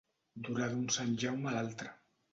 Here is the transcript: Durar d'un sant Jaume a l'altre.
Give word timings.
Durar 0.47 0.69
d'un 0.71 0.89
sant 0.97 1.13
Jaume 1.25 1.49
a 1.53 1.57
l'altre. 1.59 1.97